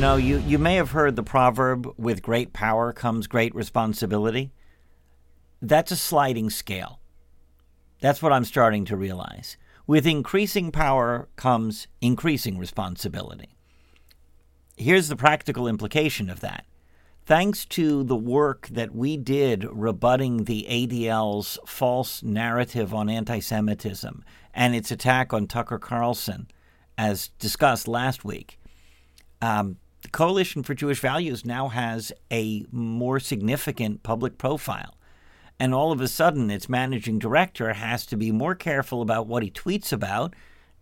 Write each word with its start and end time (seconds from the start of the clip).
know, 0.00 0.16
you, 0.16 0.38
you 0.38 0.58
may 0.58 0.76
have 0.76 0.92
heard 0.92 1.14
the 1.14 1.22
proverb 1.22 1.86
with 1.98 2.22
great 2.22 2.54
power 2.54 2.90
comes 2.90 3.26
great 3.26 3.54
responsibility. 3.54 4.50
That's 5.60 5.92
a 5.92 5.96
sliding 5.96 6.48
scale. 6.48 7.00
That's 8.00 8.22
what 8.22 8.32
I'm 8.32 8.46
starting 8.46 8.86
to 8.86 8.96
realize. 8.96 9.58
With 9.86 10.06
increasing 10.06 10.72
power 10.72 11.28
comes 11.36 11.86
increasing 12.00 12.56
responsibility. 12.56 13.50
Here's 14.74 15.08
the 15.08 15.16
practical 15.16 15.68
implication 15.68 16.30
of 16.30 16.40
that. 16.40 16.64
Thanks 17.26 17.66
to 17.66 18.02
the 18.02 18.16
work 18.16 18.68
that 18.72 18.94
we 18.94 19.18
did 19.18 19.66
rebutting 19.70 20.44
the 20.44 20.66
ADL's 20.70 21.58
false 21.66 22.22
narrative 22.22 22.94
on 22.94 23.10
anti 23.10 23.40
Semitism 23.40 24.24
and 24.54 24.74
its 24.74 24.90
attack 24.90 25.34
on 25.34 25.46
Tucker 25.46 25.78
Carlson, 25.78 26.48
as 26.96 27.28
discussed 27.38 27.86
last 27.86 28.24
week, 28.24 28.58
um, 29.42 29.76
Coalition 30.12 30.62
for 30.62 30.74
Jewish 30.74 31.00
Values 31.00 31.44
now 31.44 31.68
has 31.68 32.12
a 32.30 32.64
more 32.70 33.20
significant 33.20 34.02
public 34.02 34.38
profile. 34.38 34.96
And 35.58 35.74
all 35.74 35.92
of 35.92 36.00
a 36.00 36.08
sudden, 36.08 36.50
its 36.50 36.68
managing 36.68 37.18
director 37.18 37.74
has 37.74 38.06
to 38.06 38.16
be 38.16 38.32
more 38.32 38.54
careful 38.54 39.02
about 39.02 39.26
what 39.26 39.42
he 39.42 39.50
tweets 39.50 39.92
about 39.92 40.34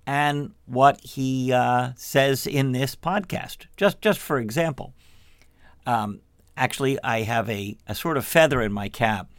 and 0.07 0.53
what 0.67 1.01
he 1.03 1.53
uh, 1.53 1.91
says 1.97 2.47
in 2.47 2.73
this 2.73 2.95
podcast. 2.95 3.67
Just, 3.77 4.01
just 4.01 4.21
for 4.21 4.39
example, 4.39 4.95
um, 5.85 6.21
actually, 6.57 6.99
I 7.03 7.23
have 7.23 7.51
a, 7.51 7.77
a 7.87 7.95
sort 7.95 8.17
of 8.17 8.25
feather 8.25 8.63
in 8.63 8.73
my 8.73 8.89
cap 8.89 9.31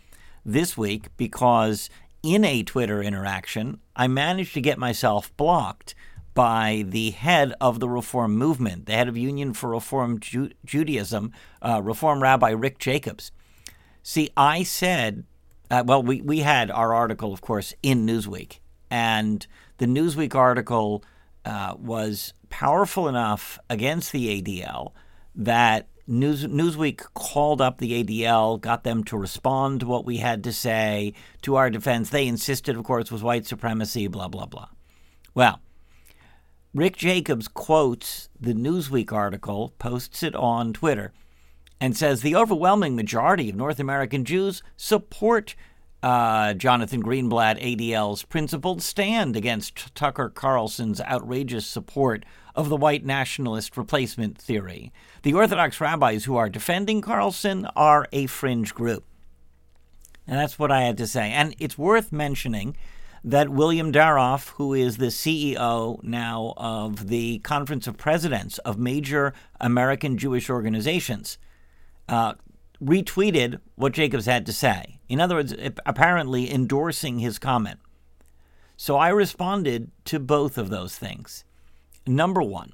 this 0.46 0.78
week 0.78 1.08
because 1.16 1.90
in 2.22 2.44
a 2.44 2.64
Twitter 2.64 3.02
interaction, 3.02 3.80
I 3.96 4.08
managed 4.08 4.54
to 4.56 4.62
get 4.62 4.78
myself 4.78 5.36
blocked 5.38 5.96
by 6.34 6.86
the 6.88 7.12
head 7.12 7.54
of 7.60 7.80
the 7.80 7.90
Reform 7.90 8.36
movement, 8.36 8.86
the 8.86 8.94
head 8.94 9.08
of 9.08 9.18
Union 9.18 9.54
for 9.54 9.70
Reform 9.70 10.20
Ju- 10.20 10.52
Judaism, 10.66 11.32
uh, 11.62 11.82
Reform 11.84 12.22
Rabbi 12.22 12.50
Rick 12.52 12.80
Jacobs. 12.80 13.32
See, 14.04 14.30
I 14.38 14.64
said, 14.64 15.26
uh, 15.70 15.84
well, 15.86 16.02
we, 16.02 16.22
we 16.22 16.40
had 16.40 16.72
our 16.72 16.94
article, 16.94 17.34
of 17.34 17.42
course, 17.42 17.74
in 17.84 18.06
Newsweek, 18.06 18.60
and 18.90 19.46
the 19.78 19.86
Newsweek 19.86 20.34
article 20.36 21.04
uh, 21.46 21.76
was 21.78 22.34
powerful 22.50 23.08
enough 23.08 23.60
against 23.70 24.12
the 24.12 24.42
ADL 24.42 24.94
that 25.36 25.88
News, 26.08 26.48
Newsweek 26.48 27.06
called 27.14 27.62
up 27.62 27.78
the 27.78 28.04
ADL, 28.04 28.60
got 28.60 28.84
them 28.84 29.04
to 29.06 29.18
respond 29.18 29.82
to 29.82 29.86
what 29.86 30.06
we 30.06 30.18
had 30.18 30.44
to 30.46 30.52
say 30.52 31.14
to 31.44 31.56
our 31.56 31.70
defense. 31.70 32.10
They 32.10 32.28
insisted, 32.28 32.76
of 32.76 32.84
course, 32.84 33.12
was 33.12 33.22
white 33.22 33.46
supremacy, 33.46 34.08
blah, 34.08 34.28
blah, 34.28 34.48
blah. 34.48 34.70
Well, 35.36 35.62
Rick 36.74 36.98
Jacobs 36.98 37.48
quotes 37.48 38.30
the 38.40 38.54
Newsweek 38.54 39.12
article, 39.12 39.74
posts 39.80 40.22
it 40.22 40.36
on 40.36 40.72
Twitter, 40.72 41.12
and 41.82 41.98
says 41.98 42.22
the 42.22 42.36
overwhelming 42.36 42.96
majority 42.96 43.50
of 43.50 43.56
North 43.56 43.80
American 43.80 44.24
Jews 44.24 44.62
support 44.78 45.56
uh, 46.04 46.54
Jonathan 46.54 47.04
Greenblatt, 47.04 47.62
ADL's 47.62 48.24
principled 48.24 48.82
stand 48.82 49.36
against 49.36 49.94
Tucker 49.96 50.30
Carlson's 50.30 51.02
outrageous 51.02 51.66
support 51.66 52.24
of 52.56 52.70
the 52.70 52.78
white 52.78 53.06
nationalist 53.06 53.76
replacement 53.76 54.38
theory. 54.38 54.94
The 55.24 55.34
Orthodox 55.34 55.82
rabbis 55.82 56.26
who 56.26 56.38
are 56.38 56.50
defending 56.50 57.02
Carlson 57.02 57.66
are 57.76 58.08
a 58.12 58.28
fringe 58.28 58.74
group. 58.74 59.04
And 60.28 60.38
that's 60.38 60.60
what 60.60 60.72
I 60.72 60.84
had 60.84 60.98
to 60.98 61.08
say. 61.08 61.32
And 61.32 61.56
it's 61.60 61.78
worth 61.78 62.12
mentioning 62.12 62.78
that 63.24 63.50
William 63.50 63.92
Daroff, 63.92 64.50
who 64.50 64.74
is 64.74 64.98
the 64.98 65.08
CEO 65.08 66.02
now 66.04 66.54
of 66.58 67.08
the 67.08 67.40
Conference 67.40 67.88
of 67.88 67.98
Presidents 67.98 68.58
of 68.60 68.78
major 68.78 69.34
American 69.60 70.18
Jewish 70.18 70.50
organizations, 70.50 71.38
uh, 72.08 72.34
retweeted 72.84 73.60
what 73.76 73.94
Jacobs 73.94 74.26
had 74.26 74.46
to 74.46 74.54
say. 74.54 75.00
In 75.10 75.20
other 75.20 75.36
words, 75.36 75.54
apparently 75.86 76.52
endorsing 76.52 77.20
his 77.20 77.40
comment. 77.40 77.80
So 78.78 78.96
I 78.96 79.10
responded 79.10 79.92
to 80.06 80.20
both 80.20 80.58
of 80.58 80.70
those 80.70 80.98
things. 80.98 81.44
Number 82.08 82.42
one, 82.42 82.74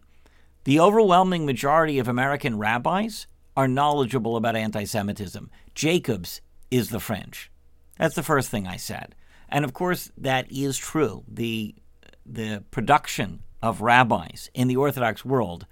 the 0.63 0.79
overwhelming 0.79 1.45
majority 1.45 1.97
of 1.97 2.07
American 2.07 2.57
rabbis 2.57 3.27
are 3.57 3.67
knowledgeable 3.67 4.35
about 4.35 4.55
anti 4.55 4.83
Semitism. 4.83 5.49
Jacobs 5.73 6.41
is 6.69 6.89
the 6.89 6.99
fringe. 6.99 7.51
That's 7.97 8.15
the 8.15 8.23
first 8.23 8.49
thing 8.49 8.67
I 8.67 8.77
said. 8.77 9.15
And 9.49 9.65
of 9.65 9.73
course, 9.73 10.11
that 10.17 10.51
is 10.51 10.77
true. 10.77 11.23
The, 11.27 11.75
the 12.25 12.63
production 12.71 13.43
of 13.61 13.81
rabbis 13.81 14.49
in 14.53 14.67
the 14.67 14.75
Orthodox 14.75 15.23
world 15.23 15.65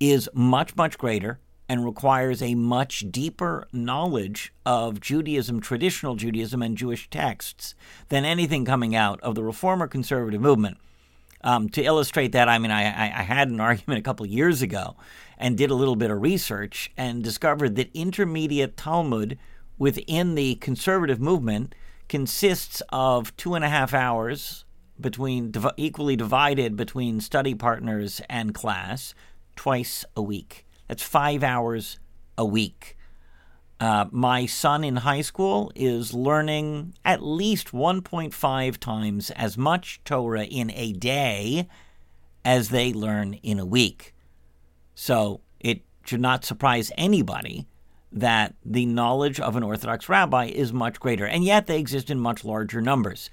is 0.00 0.28
much, 0.32 0.76
much 0.76 0.98
greater 0.98 1.40
and 1.68 1.84
requires 1.84 2.40
a 2.40 2.54
much 2.54 3.04
deeper 3.10 3.68
knowledge 3.72 4.52
of 4.64 5.00
Judaism, 5.00 5.60
traditional 5.60 6.14
Judaism, 6.14 6.62
and 6.62 6.76
Jewish 6.76 7.10
texts 7.10 7.74
than 8.08 8.24
anything 8.24 8.64
coming 8.64 8.96
out 8.96 9.20
of 9.20 9.34
the 9.34 9.44
Reformer 9.44 9.86
conservative 9.86 10.40
movement. 10.40 10.78
Um, 11.42 11.68
to 11.70 11.82
illustrate 11.82 12.32
that, 12.32 12.48
I 12.48 12.58
mean, 12.58 12.70
I, 12.70 12.82
I 12.82 13.22
had 13.22 13.48
an 13.48 13.60
argument 13.60 13.98
a 13.98 14.02
couple 14.02 14.24
years 14.26 14.62
ago 14.62 14.96
and 15.36 15.58
did 15.58 15.70
a 15.70 15.74
little 15.74 15.96
bit 15.96 16.10
of 16.10 16.20
research 16.22 16.90
and 16.96 17.22
discovered 17.22 17.76
that 17.76 17.90
intermediate 17.94 18.76
Talmud 18.76 19.38
within 19.76 20.34
the 20.34 20.56
conservative 20.56 21.20
movement 21.20 21.74
consists 22.08 22.82
of 22.90 23.36
two 23.36 23.54
and 23.54 23.64
a 23.64 23.68
half 23.68 23.94
hours 23.94 24.64
between 25.00 25.52
equally 25.76 26.16
divided 26.16 26.76
between 26.76 27.20
study 27.20 27.54
partners 27.54 28.20
and 28.28 28.54
class 28.54 29.14
twice 29.56 30.04
a 30.16 30.22
week. 30.22 30.66
That's 30.88 31.02
five 31.02 31.42
hours 31.42 31.98
a 32.36 32.44
week. 32.44 32.96
Uh, 33.80 34.06
my 34.10 34.44
son 34.44 34.82
in 34.82 34.96
high 34.96 35.20
school 35.20 35.70
is 35.76 36.12
learning 36.12 36.94
at 37.04 37.22
least 37.22 37.68
1.5 37.68 38.76
times 38.78 39.30
as 39.30 39.56
much 39.56 40.00
Torah 40.04 40.44
in 40.44 40.72
a 40.72 40.92
day 40.92 41.68
as 42.44 42.70
they 42.70 42.92
learn 42.92 43.34
in 43.34 43.60
a 43.60 43.66
week. 43.66 44.14
So 44.96 45.42
it 45.60 45.82
should 46.04 46.20
not 46.20 46.44
surprise 46.44 46.90
anybody 46.96 47.68
that 48.10 48.54
the 48.64 48.86
knowledge 48.86 49.38
of 49.38 49.56
an 49.56 49.62
Orthodox 49.62 50.08
rabbi 50.08 50.46
is 50.46 50.72
much 50.72 50.98
greater, 51.00 51.26
and 51.26 51.44
yet 51.44 51.66
they 51.66 51.78
exist 51.78 52.10
in 52.10 52.18
much 52.18 52.44
larger 52.44 52.80
numbers. 52.80 53.30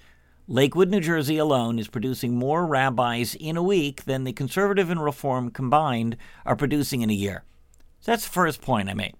Lakewood, 0.47 0.89
New 0.89 0.99
Jersey 0.99 1.37
alone 1.37 1.79
is 1.79 1.87
producing 1.87 2.35
more 2.35 2.67
rabbis 2.67 3.35
in 3.35 3.57
a 3.57 3.63
week 3.63 4.03
than 4.03 4.25
the 4.25 4.33
conservative 4.33 4.91
and 4.91 5.03
reform 5.03 5.49
combined 5.49 6.17
are 6.45 6.55
producing 6.55 7.01
in 7.01 7.09
a 7.09 7.13
year. 7.13 7.43
So 7.99 8.11
that's 8.11 8.25
the 8.25 8.31
first 8.33 8.61
point 8.61 8.89
I 8.89 8.93
made. 8.93 9.15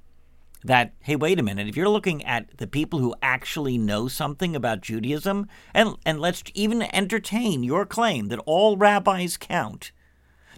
That, 0.64 0.94
hey, 1.02 1.16
wait 1.16 1.40
a 1.40 1.44
minute, 1.44 1.68
if 1.68 1.76
you're 1.76 1.90
looking 1.90 2.24
at 2.26 2.58
the 2.58 2.68
people 2.68 3.00
who 3.00 3.16
actually 3.22 3.78
know 3.78 4.08
something 4.08 4.56
about 4.56 4.82
Judaism, 4.82 5.48
and, 5.74 5.96
and 6.06 6.20
let's 6.20 6.44
even 6.54 6.84
entertain 6.94 7.64
your 7.64 7.86
claim 7.86 8.28
that 8.28 8.40
all 8.46 8.78
rabbis 8.78 9.38
count, 9.38 9.92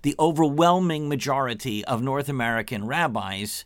the 0.04 0.16
overwhelming 0.20 1.08
majority 1.08 1.84
of 1.86 2.02
North 2.02 2.30
American 2.30 2.86
rabbis 2.86 3.64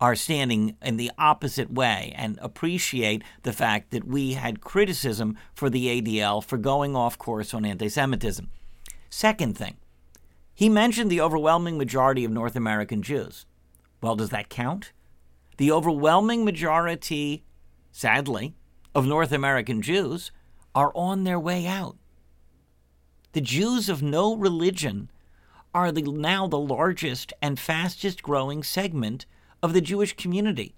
are 0.00 0.16
standing 0.16 0.76
in 0.82 0.96
the 0.96 1.10
opposite 1.18 1.70
way 1.70 2.12
and 2.16 2.38
appreciate 2.42 3.22
the 3.42 3.52
fact 3.52 3.90
that 3.90 4.04
we 4.04 4.32
had 4.32 4.60
criticism 4.60 5.36
for 5.54 5.70
the 5.70 6.00
ADL 6.00 6.42
for 6.42 6.58
going 6.58 6.96
off 6.96 7.16
course 7.16 7.54
on 7.54 7.64
anti 7.64 7.88
Semitism. 7.88 8.50
Second 9.08 9.56
thing, 9.56 9.76
he 10.54 10.68
mentioned 10.68 11.10
the 11.10 11.20
overwhelming 11.20 11.78
majority 11.78 12.24
of 12.24 12.30
North 12.30 12.56
American 12.56 13.02
Jews. 13.02 13.46
Well, 14.00 14.16
does 14.16 14.30
that 14.30 14.48
count? 14.48 14.92
The 15.56 15.70
overwhelming 15.70 16.44
majority, 16.44 17.44
sadly, 17.92 18.54
of 18.94 19.06
North 19.06 19.32
American 19.32 19.82
Jews 19.82 20.32
are 20.74 20.92
on 20.94 21.24
their 21.24 21.38
way 21.38 21.66
out. 21.66 21.96
The 23.32 23.40
Jews 23.40 23.88
of 23.88 24.02
no 24.02 24.36
religion 24.36 25.10
are 25.72 25.90
the, 25.90 26.02
now 26.02 26.46
the 26.46 26.58
largest 26.58 27.32
and 27.42 27.58
fastest 27.58 28.22
growing 28.22 28.62
segment 28.62 29.26
of 29.64 29.72
the 29.72 29.80
Jewish 29.80 30.14
community. 30.14 30.74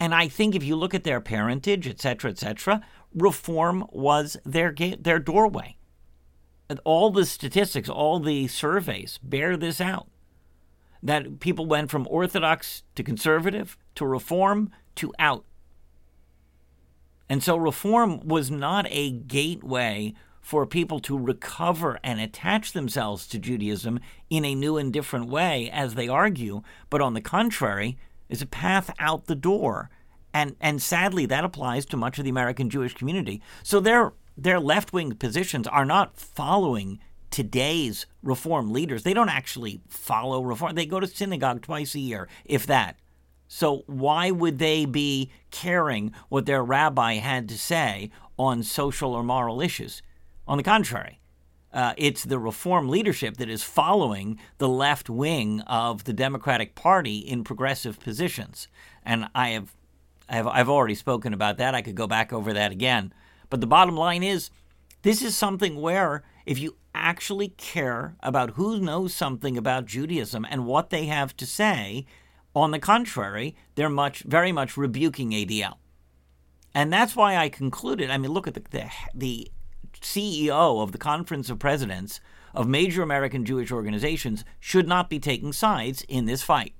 And 0.00 0.12
I 0.12 0.26
think 0.26 0.56
if 0.56 0.64
you 0.64 0.74
look 0.74 0.94
at 0.94 1.04
their 1.04 1.20
parentage, 1.20 1.86
etc., 1.86 2.32
etc., 2.32 2.80
reform 3.14 3.86
was 3.92 4.36
their 4.44 4.74
their 4.98 5.20
doorway. 5.20 5.76
All 6.82 7.10
the 7.10 7.24
statistics, 7.24 7.88
all 7.88 8.18
the 8.18 8.48
surveys 8.48 9.20
bear 9.22 9.56
this 9.56 9.80
out. 9.80 10.08
That 11.04 11.38
people 11.38 11.66
went 11.66 11.88
from 11.88 12.08
orthodox 12.10 12.82
to 12.96 13.04
conservative 13.04 13.78
to 13.94 14.04
reform 14.04 14.72
to 14.96 15.14
out. 15.20 15.44
And 17.28 17.44
so 17.44 17.56
reform 17.56 18.26
was 18.26 18.50
not 18.50 18.86
a 18.90 19.12
gateway 19.12 20.14
for 20.44 20.66
people 20.66 21.00
to 21.00 21.18
recover 21.18 21.98
and 22.04 22.20
attach 22.20 22.72
themselves 22.72 23.26
to 23.26 23.38
Judaism 23.38 23.98
in 24.28 24.44
a 24.44 24.54
new 24.54 24.76
and 24.76 24.92
different 24.92 25.30
way, 25.30 25.70
as 25.72 25.94
they 25.94 26.06
argue, 26.06 26.60
but 26.90 27.00
on 27.00 27.14
the 27.14 27.22
contrary, 27.22 27.96
is 28.28 28.42
a 28.42 28.46
path 28.46 28.92
out 28.98 29.24
the 29.24 29.34
door. 29.34 29.88
And, 30.34 30.54
and 30.60 30.82
sadly, 30.82 31.24
that 31.24 31.44
applies 31.44 31.86
to 31.86 31.96
much 31.96 32.18
of 32.18 32.24
the 32.24 32.30
American 32.30 32.68
Jewish 32.68 32.92
community. 32.92 33.40
So 33.62 33.80
their, 33.80 34.12
their 34.36 34.60
left 34.60 34.92
wing 34.92 35.14
positions 35.14 35.66
are 35.66 35.86
not 35.86 36.18
following 36.18 36.98
today's 37.30 38.04
reform 38.22 38.70
leaders, 38.70 39.02
they 39.02 39.14
don't 39.14 39.30
actually 39.30 39.80
follow 39.88 40.42
reform. 40.42 40.74
They 40.74 40.84
go 40.84 41.00
to 41.00 41.06
synagogue 41.06 41.62
twice 41.62 41.94
a 41.94 42.00
year, 42.00 42.28
if 42.44 42.66
that. 42.66 42.98
So 43.48 43.84
why 43.86 44.30
would 44.30 44.58
they 44.58 44.84
be 44.84 45.30
caring 45.50 46.12
what 46.28 46.44
their 46.44 46.62
rabbi 46.62 47.14
had 47.14 47.48
to 47.48 47.58
say 47.58 48.10
on 48.38 48.62
social 48.62 49.14
or 49.14 49.22
moral 49.22 49.62
issues? 49.62 50.02
On 50.46 50.56
the 50.56 50.62
contrary, 50.62 51.20
uh, 51.72 51.94
it's 51.96 52.24
the 52.24 52.38
reform 52.38 52.88
leadership 52.88 53.36
that 53.38 53.48
is 53.48 53.62
following 53.62 54.38
the 54.58 54.68
left 54.68 55.10
wing 55.10 55.60
of 55.62 56.04
the 56.04 56.12
Democratic 56.12 56.74
Party 56.74 57.18
in 57.18 57.44
progressive 57.44 57.98
positions. 57.98 58.68
And 59.04 59.28
I 59.34 59.50
have, 59.50 59.74
I 60.28 60.36
have 60.36 60.46
I've 60.46 60.68
already 60.68 60.94
spoken 60.94 61.32
about 61.32 61.58
that. 61.58 61.74
I 61.74 61.82
could 61.82 61.96
go 61.96 62.06
back 62.06 62.32
over 62.32 62.52
that 62.52 62.70
again. 62.70 63.12
But 63.50 63.60
the 63.60 63.66
bottom 63.66 63.96
line 63.96 64.22
is 64.22 64.50
this 65.02 65.20
is 65.20 65.36
something 65.36 65.80
where 65.80 66.22
if 66.46 66.58
you 66.58 66.76
actually 66.94 67.48
care 67.48 68.14
about 68.20 68.50
who 68.50 68.78
knows 68.78 69.12
something 69.12 69.58
about 69.58 69.86
Judaism 69.86 70.46
and 70.48 70.66
what 70.66 70.90
they 70.90 71.06
have 71.06 71.36
to 71.38 71.46
say, 71.46 72.06
on 72.54 72.70
the 72.70 72.78
contrary, 72.78 73.56
they're 73.74 73.88
much, 73.88 74.22
very 74.22 74.52
much 74.52 74.76
rebuking 74.76 75.30
ADL. 75.30 75.74
And 76.72 76.92
that's 76.92 77.16
why 77.16 77.36
I 77.36 77.48
concluded. 77.48 78.10
I 78.10 78.18
mean, 78.18 78.30
look 78.30 78.46
at 78.46 78.54
the, 78.54 78.62
the, 78.70 78.90
the 79.14 79.50
CEO 80.04 80.82
of 80.82 80.92
the 80.92 80.98
Conference 80.98 81.50
of 81.50 81.58
Presidents 81.58 82.20
of 82.54 82.68
major 82.68 83.02
American 83.02 83.44
Jewish 83.44 83.72
organizations 83.72 84.44
should 84.60 84.86
not 84.86 85.10
be 85.10 85.18
taking 85.18 85.52
sides 85.52 86.02
in 86.08 86.26
this 86.26 86.42
fight. 86.42 86.74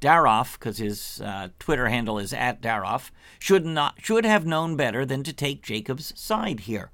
Daroff, 0.00 0.54
because 0.58 0.78
his 0.78 1.20
uh, 1.22 1.48
Twitter 1.58 1.88
handle 1.88 2.18
is 2.18 2.32
at 2.32 2.60
Daroff, 2.60 3.10
should 3.38 3.64
not 3.64 3.94
should 4.02 4.24
have 4.24 4.44
known 4.44 4.76
better 4.76 5.06
than 5.06 5.22
to 5.22 5.32
take 5.32 5.62
Jacob's 5.62 6.12
side 6.20 6.60
here. 6.60 6.90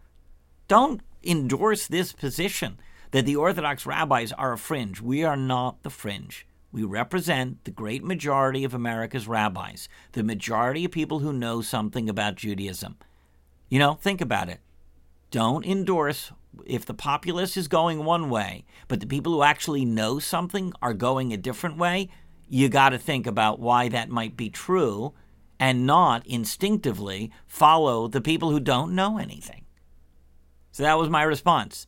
Don't 0.68 1.00
endorse 1.24 1.86
this 1.86 2.12
position 2.12 2.78
that 3.10 3.26
the 3.26 3.36
Orthodox 3.36 3.86
rabbis 3.86 4.32
are 4.32 4.52
a 4.52 4.58
fringe. 4.58 5.00
We 5.00 5.24
are 5.24 5.36
not 5.36 5.82
the 5.82 5.90
fringe. 5.90 6.46
We 6.70 6.84
represent 6.84 7.64
the 7.64 7.70
great 7.70 8.02
majority 8.02 8.64
of 8.64 8.72
America's 8.72 9.28
rabbis, 9.28 9.88
the 10.12 10.22
majority 10.22 10.86
of 10.86 10.90
people 10.90 11.18
who 11.18 11.32
know 11.32 11.60
something 11.60 12.08
about 12.08 12.36
Judaism. 12.36 12.96
You 13.68 13.78
know, 13.78 13.94
think 13.94 14.20
about 14.20 14.48
it. 14.48 14.60
Don't 15.32 15.64
endorse 15.64 16.30
if 16.66 16.84
the 16.84 16.92
populace 16.92 17.56
is 17.56 17.66
going 17.66 18.04
one 18.04 18.28
way, 18.28 18.66
but 18.86 19.00
the 19.00 19.06
people 19.06 19.32
who 19.32 19.42
actually 19.42 19.82
know 19.82 20.18
something 20.18 20.74
are 20.82 20.92
going 20.92 21.32
a 21.32 21.38
different 21.38 21.78
way. 21.78 22.10
You 22.50 22.68
got 22.68 22.90
to 22.90 22.98
think 22.98 23.26
about 23.26 23.58
why 23.58 23.88
that 23.88 24.10
might 24.10 24.36
be 24.36 24.50
true 24.50 25.14
and 25.58 25.86
not 25.86 26.26
instinctively 26.26 27.32
follow 27.46 28.08
the 28.08 28.20
people 28.20 28.50
who 28.50 28.60
don't 28.60 28.94
know 28.94 29.16
anything. 29.16 29.64
So 30.70 30.82
that 30.82 30.98
was 30.98 31.08
my 31.08 31.22
response. 31.22 31.86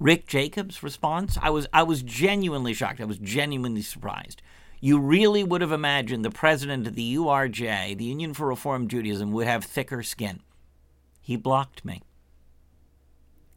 Rick 0.00 0.26
Jacobs' 0.26 0.82
response, 0.82 1.38
I 1.40 1.50
was 1.50 1.68
I 1.72 1.84
was 1.84 2.02
genuinely 2.02 2.74
shocked. 2.74 3.00
I 3.00 3.04
was 3.04 3.18
genuinely 3.18 3.82
surprised. 3.82 4.42
You 4.80 4.98
really 4.98 5.44
would 5.44 5.60
have 5.60 5.70
imagined 5.70 6.24
the 6.24 6.30
president 6.30 6.88
of 6.88 6.96
the 6.96 7.14
URJ, 7.14 7.96
the 7.96 8.04
Union 8.04 8.34
for 8.34 8.48
Reform 8.48 8.88
Judaism, 8.88 9.30
would 9.30 9.46
have 9.46 9.64
thicker 9.64 10.02
skin. 10.02 10.40
He 11.22 11.36
blocked 11.36 11.84
me. 11.84 12.02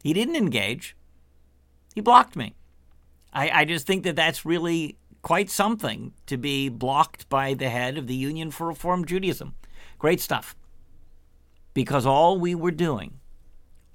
He 0.02 0.12
didn't 0.12 0.36
engage. 0.36 0.96
He 1.94 2.00
blocked 2.00 2.36
me. 2.36 2.54
I, 3.32 3.50
I 3.50 3.64
just 3.64 3.86
think 3.86 4.04
that 4.04 4.16
that's 4.16 4.44
really 4.44 4.96
quite 5.22 5.50
something 5.50 6.12
to 6.26 6.36
be 6.36 6.68
blocked 6.68 7.28
by 7.28 7.54
the 7.54 7.68
head 7.68 7.98
of 7.98 8.06
the 8.06 8.14
Union 8.14 8.50
for 8.50 8.66
Reform 8.66 9.04
Judaism. 9.04 9.54
Great 9.98 10.20
stuff. 10.20 10.56
Because 11.74 12.06
all 12.06 12.38
we 12.38 12.54
were 12.54 12.70
doing 12.70 13.18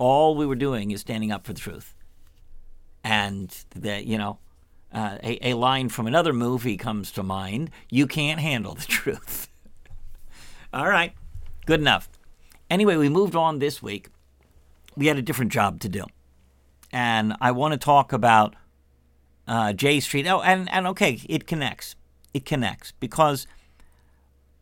all 0.04 0.36
we 0.36 0.46
were 0.46 0.56
doing 0.56 0.92
is 0.92 1.00
standing 1.00 1.32
up 1.32 1.46
for 1.46 1.54
the 1.54 1.60
truth. 1.60 1.96
And 3.06 3.56
that, 3.76 4.06
you 4.06 4.18
know, 4.18 4.40
uh, 4.92 5.18
a, 5.24 5.52
a 5.52 5.54
line 5.54 5.88
from 5.88 6.08
another 6.08 6.34
movie 6.34 6.76
comes 6.76 7.12
to 7.14 7.24
mind 7.24 7.72
you 7.90 8.06
can't 8.06 8.40
handle 8.40 8.76
the 8.76 8.86
truth. 8.88 9.48
all 10.74 10.90
right, 10.90 11.14
good 11.66 11.80
enough. 11.80 12.10
Anyway, 12.70 12.98
we 12.98 13.08
moved 13.08 13.36
on 13.36 13.60
this 13.60 13.82
week. 13.82 14.10
We 14.96 15.08
had 15.08 15.18
a 15.18 15.22
different 15.22 15.52
job 15.52 15.80
to 15.82 15.90
do. 15.90 16.06
And 16.92 17.36
I 17.42 17.52
want 17.52 17.74
to 17.74 17.78
talk 17.78 18.14
about 18.14 18.56
uh, 19.48 19.74
J 19.74 20.00
Street. 20.00 20.28
Oh, 20.28 20.42
and, 20.42 20.72
and 20.72 20.88
okay, 20.88 21.22
it 21.28 21.48
connects. 21.48 21.96
It 22.34 22.46
connects 22.46 22.92
because 23.00 23.48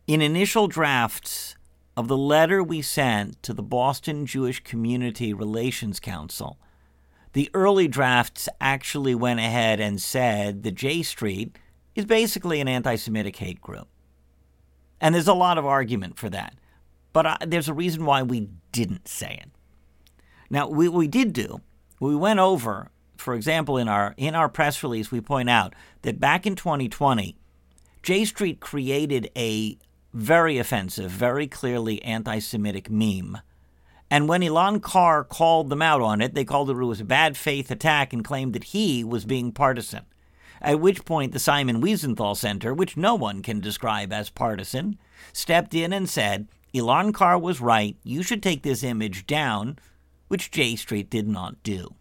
in 0.07 0.21
initial 0.21 0.67
drafts, 0.67 1.55
of 1.97 2.07
the 2.07 2.17
letter 2.17 2.63
we 2.63 2.81
sent 2.81 3.41
to 3.43 3.53
the 3.53 3.63
Boston 3.63 4.25
Jewish 4.25 4.63
Community 4.63 5.33
Relations 5.33 5.99
Council, 5.99 6.57
the 7.33 7.49
early 7.53 7.87
drafts 7.87 8.47
actually 8.59 9.15
went 9.15 9.39
ahead 9.39 9.79
and 9.79 10.01
said 10.01 10.63
the 10.63 10.71
J 10.71 11.03
Street 11.03 11.57
is 11.95 12.05
basically 12.05 12.59
an 12.59 12.67
anti 12.67 12.95
Semitic 12.95 13.35
hate 13.37 13.61
group. 13.61 13.87
And 14.99 15.15
there's 15.15 15.27
a 15.27 15.33
lot 15.33 15.57
of 15.57 15.65
argument 15.65 16.17
for 16.17 16.29
that. 16.29 16.55
But 17.13 17.25
uh, 17.25 17.37
there's 17.45 17.67
a 17.67 17.73
reason 17.73 18.05
why 18.05 18.23
we 18.23 18.49
didn't 18.71 19.07
say 19.07 19.39
it. 19.41 19.49
Now, 20.51 20.67
we, 20.67 20.89
we 20.89 21.07
did 21.07 21.31
do, 21.31 21.61
we 22.01 22.13
went 22.13 22.41
over, 22.41 22.89
for 23.15 23.33
example, 23.35 23.77
in 23.77 23.87
our, 23.87 24.13
in 24.17 24.35
our 24.35 24.49
press 24.49 24.83
release, 24.83 25.09
we 25.09 25.21
point 25.21 25.49
out 25.49 25.73
that 26.01 26.19
back 26.19 26.45
in 26.45 26.57
2020, 26.57 27.37
J 28.03 28.25
Street 28.25 28.59
created 28.59 29.31
a 29.37 29.77
very 30.13 30.57
offensive, 30.57 31.09
very 31.09 31.47
clearly 31.47 32.03
anti 32.03 32.39
Semitic 32.39 32.89
meme. 32.91 33.37
And 34.09 34.27
when 34.27 34.43
Elan 34.43 34.81
Carr 34.81 35.23
called 35.23 35.69
them 35.69 35.81
out 35.81 36.01
on 36.01 36.19
it, 36.19 36.33
they 36.33 36.43
called 36.43 36.69
it, 36.69 36.75
it 36.75 36.83
was 36.83 36.99
a 36.99 37.05
bad 37.05 37.37
faith 37.37 37.71
attack 37.71 38.11
and 38.11 38.21
claimed 38.21 38.51
that 38.51 38.65
he 38.65 39.05
was 39.05 39.23
being 39.23 39.53
partisan. 39.53 40.03
At 40.61 40.81
which 40.81 41.05
point, 41.05 41.31
the 41.31 41.39
Simon 41.39 41.81
Wiesenthal 41.81 42.35
Center, 42.35 42.73
which 42.73 42.97
no 42.97 43.15
one 43.15 43.41
can 43.41 43.61
describe 43.61 44.11
as 44.11 44.29
partisan, 44.29 44.97
stepped 45.31 45.73
in 45.73 45.93
and 45.93 46.09
said, 46.09 46.49
Elan 46.75 47.13
Carr 47.13 47.39
was 47.39 47.61
right, 47.61 47.95
you 48.03 48.21
should 48.21 48.43
take 48.43 48.63
this 48.63 48.83
image 48.83 49.25
down, 49.25 49.77
which 50.31 50.49
J 50.49 50.77
Street 50.77 51.09
did 51.09 51.27
not 51.27 51.61
do. 51.61 51.95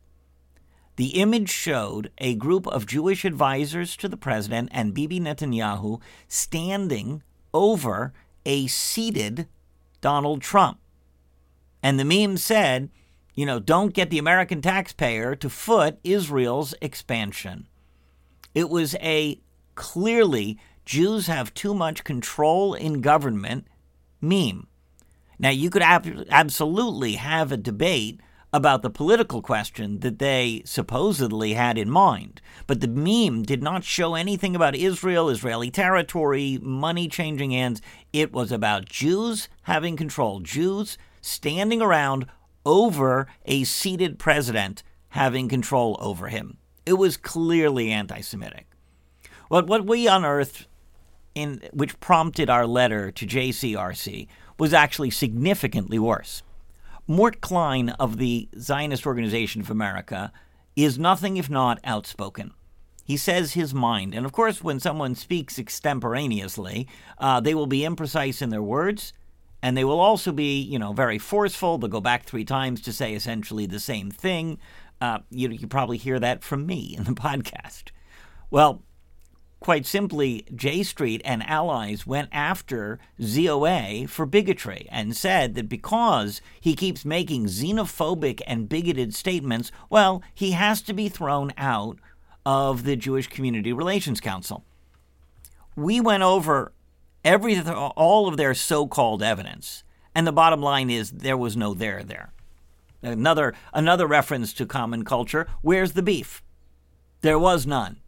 The 0.94 1.21
image 1.21 1.50
showed 1.50 2.12
a 2.19 2.37
group 2.37 2.65
of 2.69 2.87
Jewish 2.87 3.25
advisors 3.25 3.97
to 3.97 4.06
the 4.06 4.17
president 4.17 4.69
and 4.71 4.94
Bibi 4.94 5.19
Netanyahu 5.19 6.00
standing 6.29 7.25
over 7.53 8.12
a 8.47 8.69
seated 8.69 9.49
Donald 10.00 10.43
Trump. 10.43 10.79
And 11.82 11.99
the 11.99 12.05
meme 12.05 12.37
said, 12.37 12.91
you 13.35 13.44
know, 13.44 13.59
don't 13.59 13.94
get 13.94 14.11
the 14.11 14.19
American 14.19 14.62
taxpayer 14.62 15.35
to 15.35 15.50
foot 15.50 15.99
Israel's 16.05 16.72
expansion. 16.81 17.67
It 18.55 18.70
was 18.70 18.94
a 19.01 19.41
clearly 19.75 20.56
Jews 20.84 21.27
have 21.27 21.53
too 21.53 21.75
much 21.75 22.05
control 22.05 22.75
in 22.75 23.01
government 23.01 23.67
meme. 24.20 24.69
Now, 25.41 25.49
you 25.49 25.70
could 25.70 25.82
ab- 25.82 26.27
absolutely 26.29 27.15
have 27.15 27.51
a 27.51 27.56
debate 27.56 28.20
about 28.53 28.82
the 28.82 28.91
political 28.91 29.41
question 29.41 30.01
that 30.01 30.19
they 30.19 30.61
supposedly 30.67 31.55
had 31.55 31.79
in 31.79 31.89
mind. 31.89 32.43
But 32.67 32.81
the 32.81 32.89
meme 32.89 33.44
did 33.44 33.63
not 33.63 33.82
show 33.82 34.15
anything 34.15 34.55
about 34.55 34.77
Israel, 34.77 35.31
Israeli 35.31 35.70
territory, 35.70 36.59
money 36.61 37.09
changing 37.09 37.53
hands. 37.53 37.81
It 38.13 38.32
was 38.32 38.53
about 38.53 38.85
Jews 38.85 39.49
having 39.63 39.97
control, 39.97 40.41
Jews 40.41 40.99
standing 41.23 41.81
around 41.81 42.27
over 42.67 43.27
a 43.47 43.65
seated 43.65 44.19
president 44.19 44.82
having 45.11 45.49
control 45.49 45.97
over 46.01 46.29
him. 46.29 46.59
It 46.85 46.94
was 46.94 47.17
clearly 47.17 47.91
anti 47.91 48.20
Semitic. 48.20 48.67
What, 49.49 49.69
what 49.69 49.87
we 49.87 50.06
unearthed, 50.06 50.67
in, 51.35 51.63
which 51.73 51.99
prompted 52.01 52.51
our 52.51 52.67
letter 52.67 53.11
to 53.13 53.27
JCRC, 53.27 54.27
was 54.60 54.74
actually 54.74 55.10
significantly 55.10 55.98
worse. 55.98 56.43
Mort 57.06 57.40
Klein 57.40 57.88
of 57.98 58.19
the 58.19 58.46
Zionist 58.58 59.06
Organization 59.06 59.62
of 59.62 59.70
America 59.70 60.31
is 60.76 60.98
nothing 60.98 61.38
if 61.38 61.48
not 61.48 61.81
outspoken. 61.82 62.52
He 63.02 63.17
says 63.17 63.55
his 63.55 63.72
mind. 63.72 64.14
And 64.14 64.26
of 64.26 64.32
course, 64.32 64.62
when 64.62 64.79
someone 64.79 65.14
speaks 65.14 65.58
extemporaneously, 65.58 66.86
uh, 67.17 67.40
they 67.40 67.55
will 67.55 67.67
be 67.67 67.81
imprecise 67.81 68.43
in 68.43 68.50
their 68.50 68.62
words, 68.62 69.14
and 69.62 69.76
they 69.76 69.82
will 69.82 69.98
also 69.98 70.31
be, 70.31 70.60
you 70.60 70.79
know, 70.79 70.93
very 70.93 71.19
forceful. 71.19 71.79
They'll 71.79 71.88
go 71.88 72.02
back 72.02 72.26
three 72.26 72.44
times 72.44 72.82
to 72.82 72.93
say 72.93 73.14
essentially 73.14 73.64
the 73.64 73.81
same 73.81 74.10
thing. 74.10 74.58
Uh, 75.00 75.20
you, 75.31 75.48
you 75.48 75.67
probably 75.69 75.96
hear 75.96 76.20
that 76.20 76.44
from 76.44 76.67
me 76.67 76.94
in 76.98 77.05
the 77.05 77.12
podcast. 77.14 77.84
Well, 78.50 78.82
Quite 79.60 79.84
simply, 79.84 80.46
J 80.55 80.82
Street 80.82 81.20
and 81.22 81.46
allies 81.46 82.06
went 82.06 82.31
after 82.32 82.98
ZOA 83.20 84.08
for 84.08 84.24
bigotry 84.24 84.88
and 84.90 85.14
said 85.14 85.55
that 85.55 85.69
because 85.69 86.40
he 86.58 86.74
keeps 86.74 87.05
making 87.05 87.44
xenophobic 87.44 88.40
and 88.46 88.70
bigoted 88.70 89.14
statements, 89.14 89.70
well, 89.90 90.22
he 90.34 90.52
has 90.52 90.81
to 90.82 90.94
be 90.94 91.10
thrown 91.10 91.52
out 91.58 91.98
of 92.46 92.84
the 92.84 92.96
Jewish 92.96 93.26
Community 93.26 93.70
Relations 93.70 94.19
Council. 94.19 94.64
We 95.76 96.00
went 96.00 96.22
over 96.22 96.72
every 97.22 97.60
all 97.60 98.29
of 98.29 98.38
their 98.38 98.55
so-called 98.55 99.22
evidence, 99.22 99.84
and 100.14 100.26
the 100.26 100.32
bottom 100.32 100.62
line 100.62 100.88
is 100.88 101.10
there 101.10 101.36
was 101.36 101.55
no 101.55 101.74
there 101.74 102.02
there. 102.02 102.32
Another 103.02 103.55
another 103.74 104.06
reference 104.06 104.55
to 104.55 104.64
common 104.64 105.05
culture. 105.05 105.46
Where's 105.60 105.93
the 105.93 106.02
beef? 106.02 106.43
There 107.20 107.38
was 107.38 107.67
none. 107.67 108.00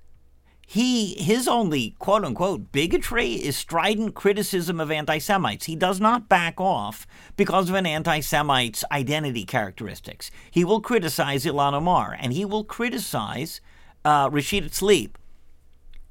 He 0.66 1.14
his 1.22 1.48
only 1.48 1.96
quote 1.98 2.24
unquote 2.24 2.72
bigotry 2.72 3.32
is 3.34 3.56
strident 3.56 4.14
criticism 4.14 4.80
of 4.80 4.90
anti-Semites. 4.90 5.66
He 5.66 5.76
does 5.76 6.00
not 6.00 6.28
back 6.28 6.60
off 6.60 7.06
because 7.36 7.68
of 7.68 7.74
an 7.74 7.86
anti-Semite's 7.86 8.84
identity 8.90 9.44
characteristics. 9.44 10.30
He 10.50 10.64
will 10.64 10.80
criticize 10.80 11.44
Ilhan 11.44 11.74
Omar 11.74 12.16
and 12.18 12.32
he 12.32 12.44
will 12.44 12.64
criticize 12.64 13.60
uh, 14.04 14.30
Rashida 14.30 14.70
Tlaib. 14.70 15.10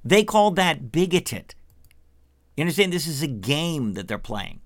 They 0.03 0.23
called 0.23 0.55
that 0.57 0.91
bigoted. 0.91 1.55
You 2.55 2.63
understand? 2.63 2.93
This 2.93 3.07
is 3.07 3.23
a 3.23 3.27
game 3.27 3.93
that 3.93 4.07
they're 4.07 4.17
playing. 4.17 4.61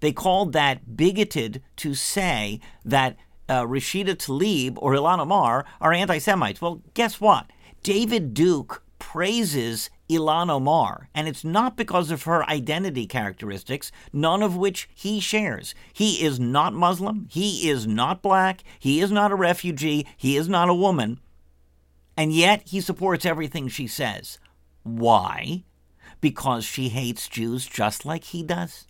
They 0.00 0.12
called 0.12 0.52
that 0.52 0.96
bigoted 0.96 1.62
to 1.76 1.94
say 1.94 2.60
that 2.84 3.16
uh, 3.48 3.62
Rashida 3.64 4.14
Tlaib 4.14 4.74
or 4.76 4.92
Ilhan 4.92 5.20
Omar 5.20 5.64
are 5.80 5.92
anti 5.92 6.18
Semites. 6.18 6.60
Well, 6.60 6.82
guess 6.94 7.20
what? 7.20 7.50
David 7.82 8.34
Duke 8.34 8.82
praises 9.12 9.88
Ilhan 10.10 10.50
Omar, 10.50 11.08
and 11.14 11.26
it's 11.26 11.42
not 11.42 11.78
because 11.78 12.10
of 12.10 12.24
her 12.24 12.44
identity 12.44 13.06
characteristics, 13.06 13.90
none 14.12 14.42
of 14.42 14.54
which 14.54 14.86
he 14.94 15.18
shares. 15.18 15.74
He 15.94 16.22
is 16.22 16.38
not 16.38 16.74
Muslim, 16.74 17.26
he 17.30 17.70
is 17.70 17.86
not 17.86 18.20
black, 18.20 18.62
he 18.78 19.00
is 19.00 19.10
not 19.10 19.32
a 19.32 19.34
refugee, 19.34 20.06
he 20.14 20.36
is 20.36 20.46
not 20.46 20.68
a 20.68 20.74
woman, 20.74 21.20
and 22.18 22.34
yet 22.34 22.60
he 22.66 22.82
supports 22.82 23.24
everything 23.24 23.68
she 23.68 23.86
says. 23.86 24.38
Why? 24.82 25.64
Because 26.20 26.66
she 26.66 26.90
hates 26.90 27.28
Jews 27.28 27.66
just 27.66 28.04
like 28.04 28.24
he 28.24 28.42
does. 28.42 28.86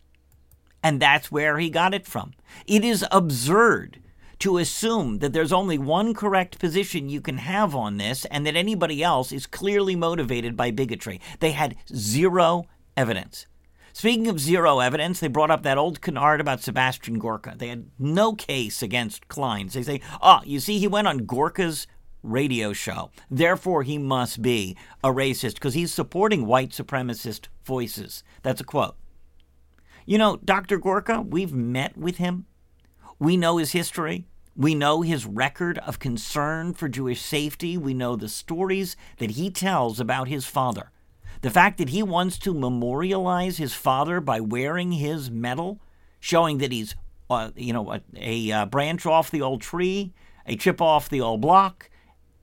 And 0.82 0.98
that's 0.98 1.30
where 1.30 1.60
he 1.60 1.70
got 1.70 1.94
it 1.94 2.06
from. 2.08 2.32
It 2.66 2.84
is 2.84 3.06
absurd 3.12 4.00
to 4.40 4.58
assume 4.58 5.18
that 5.18 5.32
there's 5.32 5.52
only 5.52 5.78
one 5.78 6.14
correct 6.14 6.58
position 6.58 7.08
you 7.08 7.20
can 7.20 7.38
have 7.38 7.74
on 7.74 7.96
this 7.96 8.24
and 8.26 8.46
that 8.46 8.56
anybody 8.56 9.02
else 9.02 9.32
is 9.32 9.46
clearly 9.46 9.96
motivated 9.96 10.56
by 10.56 10.70
bigotry. 10.70 11.20
They 11.40 11.52
had 11.52 11.76
zero 11.94 12.66
evidence. 12.96 13.46
Speaking 13.92 14.28
of 14.28 14.38
zero 14.38 14.78
evidence, 14.78 15.18
they 15.18 15.26
brought 15.26 15.50
up 15.50 15.64
that 15.64 15.78
old 15.78 16.00
canard 16.00 16.40
about 16.40 16.60
Sebastian 16.60 17.18
Gorka. 17.18 17.54
They 17.56 17.68
had 17.68 17.90
no 17.98 18.32
case 18.32 18.80
against 18.80 19.26
Kleins. 19.26 19.72
They 19.72 19.82
say, 19.82 20.00
oh, 20.22 20.40
you 20.44 20.60
see, 20.60 20.78
he 20.78 20.86
went 20.86 21.08
on 21.08 21.26
Gorka's 21.26 21.88
radio 22.22 22.72
show. 22.72 23.10
Therefore, 23.28 23.82
he 23.82 23.98
must 23.98 24.40
be 24.40 24.76
a 25.02 25.08
racist 25.08 25.54
because 25.54 25.74
he's 25.74 25.92
supporting 25.92 26.46
white 26.46 26.70
supremacist 26.70 27.48
voices. 27.64 28.22
That's 28.42 28.60
a 28.60 28.64
quote. 28.64 28.96
You 30.06 30.18
know, 30.18 30.38
Dr. 30.44 30.78
Gorka, 30.78 31.20
we've 31.20 31.52
met 31.52 31.96
with 31.96 32.18
him. 32.18 32.46
We 33.18 33.36
know 33.36 33.56
his 33.56 33.72
history. 33.72 34.26
We 34.56 34.74
know 34.74 35.02
his 35.02 35.26
record 35.26 35.78
of 35.78 35.98
concern 35.98 36.74
for 36.74 36.88
Jewish 36.88 37.20
safety. 37.20 37.76
We 37.76 37.94
know 37.94 38.16
the 38.16 38.28
stories 38.28 38.96
that 39.18 39.32
he 39.32 39.50
tells 39.50 40.00
about 40.00 40.28
his 40.28 40.46
father. 40.46 40.90
The 41.42 41.50
fact 41.50 41.78
that 41.78 41.90
he 41.90 42.02
wants 42.02 42.38
to 42.38 42.54
memorialize 42.54 43.58
his 43.58 43.74
father 43.74 44.20
by 44.20 44.40
wearing 44.40 44.92
his 44.92 45.30
medal, 45.30 45.80
showing 46.18 46.58
that 46.58 46.72
he's, 46.72 46.96
uh, 47.30 47.50
you 47.54 47.72
know, 47.72 47.92
a, 47.92 48.00
a 48.16 48.52
uh, 48.52 48.66
branch 48.66 49.06
off 49.06 49.30
the 49.30 49.42
old 49.42 49.60
tree, 49.60 50.12
a 50.46 50.56
chip 50.56 50.80
off 50.80 51.08
the 51.08 51.20
old 51.20 51.40
block, 51.40 51.90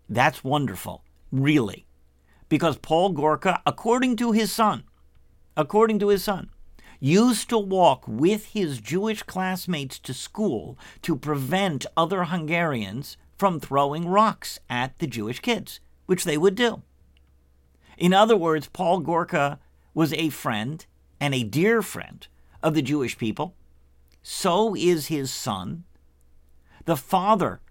that's 0.07 0.43
wonderful, 0.43 1.03
really. 1.31 1.85
Because 2.47 2.77
Paul 2.77 3.09
Gorka, 3.09 3.61
according 3.65 4.15
to 4.17 4.31
his 4.31 4.51
son, 4.51 4.83
according 5.57 5.99
to 5.99 6.09
his 6.09 6.23
son, 6.23 6.49
used 6.99 7.49
to 7.49 7.57
walk 7.57 8.05
with 8.07 8.47
his 8.47 8.79
Jewish 8.79 9.23
classmates 9.23 9.99
to 9.99 10.13
school 10.13 10.77
to 11.01 11.15
prevent 11.15 11.85
other 11.95 12.25
Hungarians 12.25 13.17
from 13.37 13.59
throwing 13.59 14.07
rocks 14.07 14.59
at 14.69 14.97
the 14.99 15.07
Jewish 15.07 15.39
kids, 15.39 15.79
which 16.05 16.23
they 16.23 16.37
would 16.37 16.55
do. 16.55 16.81
In 17.97 18.13
other 18.13 18.37
words, 18.37 18.67
Paul 18.67 18.99
Gorka 18.99 19.59
was 19.93 20.13
a 20.13 20.29
friend 20.29 20.85
and 21.19 21.33
a 21.33 21.43
dear 21.43 21.81
friend 21.81 22.27
of 22.61 22.73
the 22.73 22.81
Jewish 22.81 23.17
people. 23.17 23.55
So 24.21 24.75
is 24.75 25.07
his 25.07 25.31
son. 25.31 25.83
The 26.85 26.97
father 26.97 27.61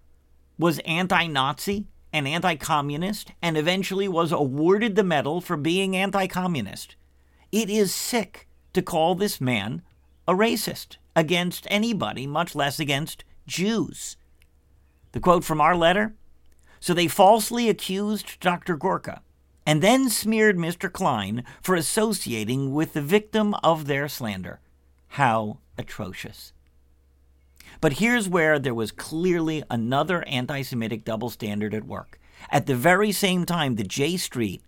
was 0.58 0.80
anti 0.80 1.26
Nazi 1.26 1.86
and 2.12 2.28
anti 2.28 2.54
communist 2.54 3.32
and 3.42 3.56
eventually 3.56 4.08
was 4.08 4.32
awarded 4.32 4.94
the 4.94 5.04
medal 5.04 5.40
for 5.40 5.56
being 5.56 5.96
anti 5.96 6.26
communist. 6.26 6.96
It 7.50 7.68
is 7.68 7.94
sick 7.94 8.48
to 8.74 8.82
call 8.82 9.14
this 9.14 9.40
man 9.40 9.82
a 10.28 10.34
racist 10.34 10.96
against 11.16 11.66
anybody, 11.70 12.26
much 12.26 12.54
less 12.54 12.78
against 12.78 13.24
Jews. 13.46 14.16
The 15.12 15.20
quote 15.20 15.44
from 15.44 15.60
our 15.60 15.76
letter 15.76 16.14
So 16.80 16.92
they 16.92 17.08
falsely 17.08 17.68
accused 17.68 18.40
Dr. 18.40 18.76
Gorka 18.76 19.22
and 19.66 19.82
then 19.82 20.10
smeared 20.10 20.56
Mr. 20.56 20.92
Klein 20.92 21.44
for 21.62 21.74
associating 21.74 22.74
with 22.74 22.92
the 22.92 23.00
victim 23.00 23.54
of 23.62 23.86
their 23.86 24.08
slander. 24.08 24.60
How 25.08 25.58
atrocious. 25.78 26.52
But 27.80 27.94
here's 27.94 28.28
where 28.28 28.58
there 28.58 28.74
was 28.74 28.92
clearly 28.92 29.62
another 29.70 30.26
anti 30.26 30.62
Semitic 30.62 31.04
double 31.04 31.30
standard 31.30 31.74
at 31.74 31.84
work. 31.84 32.18
At 32.50 32.66
the 32.66 32.74
very 32.74 33.12
same 33.12 33.46
time 33.46 33.76
that 33.76 33.88
J 33.88 34.16
Street 34.16 34.62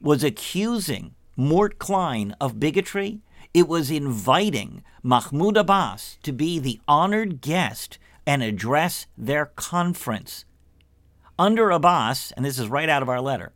was 0.00 0.24
accusing 0.24 1.14
Mort 1.36 1.78
Klein 1.78 2.34
of 2.40 2.60
bigotry 2.60 3.20
it 3.54 3.66
was 3.66 3.90
inviting 3.90 4.82
Mahmoud 5.02 5.56
Abbas 5.56 6.18
to 6.22 6.32
be 6.32 6.58
the 6.58 6.80
honored 6.86 7.40
guest 7.40 7.98
and 8.26 8.42
address 8.42 9.06
their 9.16 9.46
conference. 9.46 10.44
Under 11.38 11.70
Abbas, 11.70 12.32
and 12.32 12.44
this 12.44 12.58
is 12.58 12.68
right 12.68 12.88
out 12.88 13.02
of 13.02 13.08
our 13.08 13.20
letter, 13.20 13.52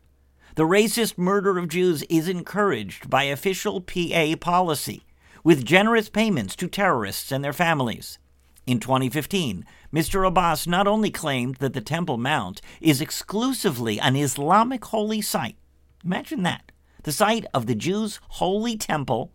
the 0.55 0.65
racist 0.65 1.19
murder 1.19 1.59
of 1.59 1.69
Jews 1.69 2.03
is 2.05 2.29
encouraged 2.29 3.09
by 3.09 3.25
official 3.25 3.81
PA 3.81 4.35
policy, 4.41 5.05
with 5.45 5.65
generous 5.65 6.09
payments 6.09 6.55
to 6.57 6.69
terrorists 6.69 7.33
and 7.33 7.43
their 7.43 7.53
families. 7.53 8.19
In 8.67 8.79
2015, 8.79 9.65
Mr. 9.93 10.27
Abbas 10.27 10.67
not 10.67 10.87
only 10.87 11.11
claimed 11.11 11.57
that 11.57 11.73
the 11.73 11.81
Temple 11.81 12.17
Mount 12.17 12.61
is 12.81 13.01
exclusively 13.01 13.99
an 13.99 14.15
Islamic 14.15 14.85
holy 14.85 15.21
site, 15.21 15.57
imagine 16.05 16.45
that, 16.45 16.71
the 17.03 17.13
site 17.13 17.45
of 17.53 17.67
the 17.67 17.75
Jews' 17.75 18.21
holy 18.29 18.77
temple 18.77 19.33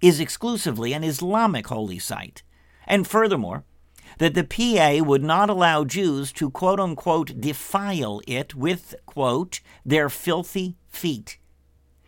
is 0.00 0.20
exclusively 0.20 0.92
an 0.92 1.04
Islamic 1.04 1.66
holy 1.66 1.98
site. 1.98 2.42
And 2.86 3.06
furthermore, 3.06 3.64
that 4.18 4.34
the 4.34 4.44
PA 4.44 5.04
would 5.04 5.22
not 5.22 5.50
allow 5.50 5.84
Jews 5.84 6.32
to 6.32 6.50
quote 6.50 6.80
unquote 6.80 7.40
defile 7.40 8.20
it 8.26 8.54
with, 8.54 8.94
quote, 9.06 9.60
their 9.84 10.08
filthy 10.08 10.76
feet. 10.88 11.38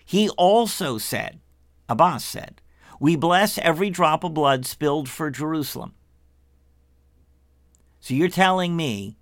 He 0.05 0.29
also 0.31 0.99
said, 0.99 1.41
Abbas 1.89 2.25
said, 2.25 2.61
we 2.99 3.17
bless 3.17 3.59
every 3.59 3.91
drop 3.91 4.25
of 4.25 4.35
blood 4.35 4.67
spilled 4.67 5.09
for 5.09 5.31
Jerusalem. 5.31 5.95
So 8.01 8.15
you're 8.15 8.29
telling 8.29 8.77
me 8.77 9.17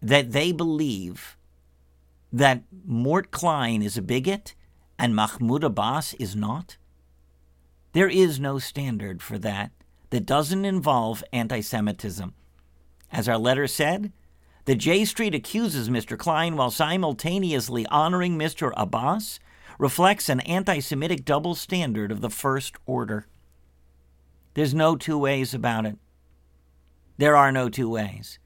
that 0.00 0.32
they 0.32 0.52
believe 0.52 1.36
that 2.32 2.62
Mort 2.84 3.30
Klein 3.30 3.82
is 3.82 3.96
a 3.96 4.02
bigot 4.02 4.54
and 4.98 5.14
Mahmoud 5.14 5.64
Abbas 5.64 6.14
is 6.14 6.36
not? 6.36 6.76
There 7.98 8.08
is 8.08 8.38
no 8.38 8.60
standard 8.60 9.20
for 9.20 9.38
that 9.38 9.72
that 10.10 10.24
doesn't 10.24 10.64
involve 10.64 11.24
anti 11.32 11.60
Semitism. 11.60 12.32
As 13.10 13.28
our 13.28 13.36
letter 13.36 13.66
said, 13.66 14.12
the 14.66 14.76
J 14.76 15.04
Street 15.04 15.34
accuses 15.34 15.88
Mr. 15.88 16.16
Klein 16.16 16.54
while 16.54 16.70
simultaneously 16.70 17.86
honoring 17.86 18.38
Mr. 18.38 18.72
Abbas 18.76 19.40
reflects 19.80 20.28
an 20.28 20.38
anti 20.42 20.78
Semitic 20.78 21.24
double 21.24 21.56
standard 21.56 22.12
of 22.12 22.20
the 22.20 22.30
first 22.30 22.76
order. 22.86 23.26
There's 24.54 24.72
no 24.72 24.94
two 24.94 25.18
ways 25.18 25.52
about 25.52 25.84
it. 25.84 25.98
There 27.16 27.34
are 27.34 27.50
no 27.50 27.68
two 27.68 27.90
ways. 27.90 28.38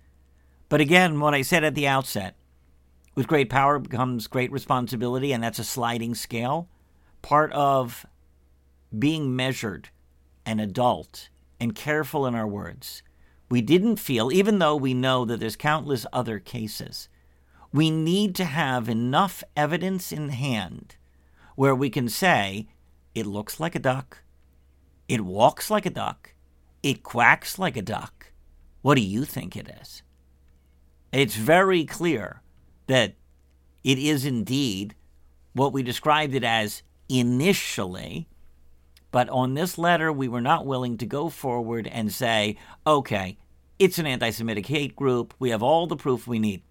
But 0.70 0.80
again, 0.80 1.20
what 1.20 1.34
I 1.34 1.42
said 1.42 1.62
at 1.62 1.74
the 1.74 1.88
outset 1.88 2.36
with 3.14 3.28
great 3.28 3.50
power 3.50 3.78
comes 3.80 4.28
great 4.28 4.50
responsibility, 4.50 5.30
and 5.30 5.44
that's 5.44 5.58
a 5.58 5.64
sliding 5.64 6.14
scale. 6.14 6.70
Part 7.20 7.52
of 7.52 8.06
being 8.98 9.34
measured 9.34 9.88
and 10.44 10.60
adult 10.60 11.28
and 11.60 11.74
careful 11.74 12.26
in 12.26 12.34
our 12.34 12.46
words. 12.46 13.02
We 13.50 13.60
didn't 13.60 13.96
feel, 13.96 14.32
even 14.32 14.58
though 14.58 14.76
we 14.76 14.94
know 14.94 15.24
that 15.24 15.40
there's 15.40 15.56
countless 15.56 16.06
other 16.12 16.38
cases, 16.38 17.08
we 17.72 17.90
need 17.90 18.34
to 18.36 18.44
have 18.44 18.88
enough 18.88 19.44
evidence 19.56 20.12
in 20.12 20.30
hand 20.30 20.96
where 21.54 21.74
we 21.74 21.90
can 21.90 22.08
say, 22.08 22.68
it 23.14 23.26
looks 23.26 23.60
like 23.60 23.74
a 23.74 23.78
duck, 23.78 24.22
it 25.08 25.20
walks 25.20 25.70
like 25.70 25.86
a 25.86 25.90
duck, 25.90 26.34
it 26.82 27.02
quacks 27.02 27.58
like 27.58 27.76
a 27.76 27.82
duck. 27.82 28.32
What 28.80 28.94
do 28.96 29.02
you 29.02 29.24
think 29.24 29.56
it 29.56 29.70
is? 29.80 30.02
It's 31.12 31.36
very 31.36 31.84
clear 31.84 32.42
that 32.86 33.14
it 33.84 33.98
is 33.98 34.24
indeed 34.24 34.94
what 35.52 35.72
we 35.72 35.82
described 35.82 36.34
it 36.34 36.44
as 36.44 36.82
initially 37.08 38.28
but 39.12 39.28
on 39.28 39.54
this 39.54 39.78
letter, 39.78 40.10
we 40.10 40.26
were 40.26 40.40
not 40.40 40.66
willing 40.66 40.96
to 40.98 41.06
go 41.06 41.28
forward 41.28 41.86
and 41.86 42.12
say, 42.12 42.56
okay, 42.86 43.38
It's 43.78 43.98
an 43.98 44.06
anti 44.06 44.30
Semitic 44.30 44.66
hate 44.66 44.96
group. 44.96 45.34
We 45.38 45.50
have 45.50 45.62
all 45.62 45.86
the 45.86 45.96
proof 45.96 46.26
we 46.26 46.38
need. 46.38 46.62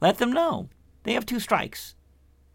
Let 0.00 0.18
them 0.18 0.32
know. 0.32 0.68
They 1.04 1.14
have 1.14 1.26
two 1.26 1.40
strikes. 1.40 1.94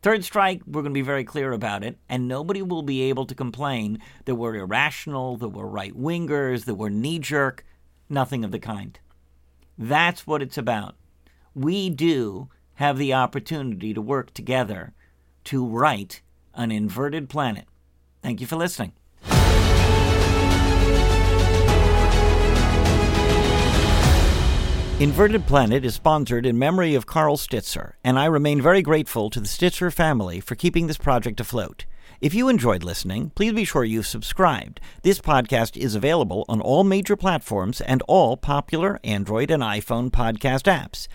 Third 0.01 0.23
strike, 0.23 0.61
we're 0.65 0.83
going 0.83 0.93
to 0.93 0.97
be 0.97 1.01
very 1.01 1.23
clear 1.23 1.51
about 1.53 1.83
it, 1.83 1.97
and 2.07 2.27
nobody 2.27 2.61
will 2.61 2.83
be 2.83 3.03
able 3.03 3.25
to 3.25 3.33
complain 3.35 3.99
that 4.25 4.35
we're 4.35 4.55
irrational, 4.55 5.37
that 5.37 5.49
we're 5.49 5.65
right 5.65 5.93
wingers, 5.97 6.65
that 6.65 6.75
we're 6.75 6.89
knee 6.89 7.19
jerk. 7.19 7.65
Nothing 8.09 8.45
of 8.45 8.51
the 8.51 8.59
kind. 8.59 8.99
That's 9.77 10.27
what 10.27 10.41
it's 10.41 10.57
about. 10.57 10.95
We 11.55 11.89
do 11.89 12.49
have 12.75 12.97
the 12.97 13.13
opportunity 13.13 13.93
to 13.93 14.01
work 14.01 14.33
together 14.33 14.93
to 15.45 15.65
right 15.65 16.21
an 16.53 16.71
inverted 16.71 17.27
planet. 17.27 17.65
Thank 18.21 18.41
you 18.41 18.47
for 18.47 18.55
listening. 18.55 18.93
Inverted 24.99 25.45
Planet 25.45 25.85
is 25.85 25.93
sponsored 25.93 26.43
in 26.43 26.57
memory 26.57 26.95
of 26.95 27.05
Carl 27.05 27.37
Stitzer, 27.37 27.93
and 28.03 28.17
I 28.17 28.25
remain 28.25 28.59
very 28.59 28.81
grateful 28.81 29.29
to 29.29 29.39
the 29.39 29.45
Stitzer 29.45 29.93
family 29.93 30.39
for 30.39 30.55
keeping 30.55 30.87
this 30.87 30.97
project 30.97 31.39
afloat. 31.39 31.85
If 32.19 32.33
you 32.33 32.49
enjoyed 32.49 32.83
listening, 32.83 33.29
please 33.35 33.53
be 33.53 33.63
sure 33.63 33.83
you've 33.83 34.07
subscribed. 34.07 34.79
This 35.03 35.21
podcast 35.21 35.77
is 35.77 35.93
available 35.93 36.45
on 36.49 36.61
all 36.61 36.83
major 36.83 37.15
platforms 37.15 37.79
and 37.79 38.01
all 38.07 38.37
popular 38.37 38.99
Android 39.03 39.51
and 39.51 39.61
iPhone 39.61 40.09
podcast 40.09 40.63
apps. 40.63 41.07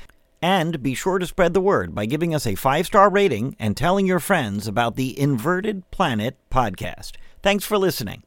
And 0.42 0.82
be 0.82 0.94
sure 0.94 1.20
to 1.20 1.26
spread 1.26 1.54
the 1.54 1.61
word 1.61 1.94
by 1.94 2.06
giving 2.06 2.34
us 2.34 2.46
a 2.46 2.56
five 2.56 2.87
star 2.87 3.08
rating 3.08 3.54
and 3.61 3.76
telling 3.76 4.06
your 4.06 4.18
friends 4.18 4.66
about 4.66 4.96
the 4.96 5.18
Inverted 5.18 5.88
Planet 5.92 6.37
podcast. 6.50 7.12
Thanks 7.42 7.64
for 7.64 7.78
listening. 7.78 8.25